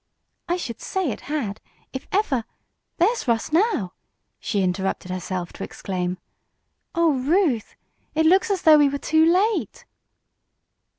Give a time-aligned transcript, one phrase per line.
[0.47, 1.61] "I should say it had.
[1.93, 2.43] If ever
[2.97, 3.93] there's Russ now!"
[4.39, 6.17] she interrupted herself to exclaim.
[6.95, 7.75] "Oh, Ruth.
[8.15, 9.85] It looks as though we were too late!"